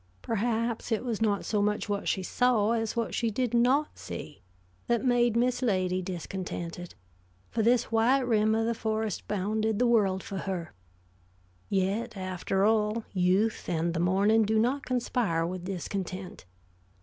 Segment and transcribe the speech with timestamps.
[0.23, 4.41] Perhaps it was not so much what she saw as what she did not see
[4.87, 6.95] that made Miss Lady discontented,
[7.51, 10.73] for this white rim of the forest bounded the world for her;
[11.69, 16.45] yet after all, youth and the morning do not conspire with discontent.